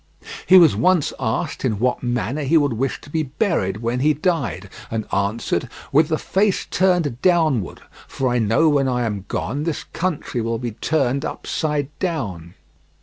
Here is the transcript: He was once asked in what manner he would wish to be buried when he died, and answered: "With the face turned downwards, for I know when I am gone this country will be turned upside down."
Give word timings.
He 0.47 0.57
was 0.57 0.75
once 0.75 1.13
asked 1.19 1.63
in 1.63 1.77
what 1.77 2.01
manner 2.01 2.41
he 2.41 2.57
would 2.57 2.73
wish 2.73 2.99
to 3.01 3.09
be 3.11 3.21
buried 3.21 3.77
when 3.83 3.99
he 3.99 4.15
died, 4.15 4.67
and 4.89 5.05
answered: 5.13 5.69
"With 5.91 6.07
the 6.07 6.17
face 6.17 6.65
turned 6.71 7.21
downwards, 7.21 7.81
for 8.07 8.29
I 8.29 8.39
know 8.39 8.67
when 8.67 8.87
I 8.87 9.03
am 9.05 9.25
gone 9.27 9.63
this 9.63 9.83
country 9.93 10.41
will 10.41 10.57
be 10.57 10.71
turned 10.71 11.23
upside 11.23 11.89
down." 11.99 12.55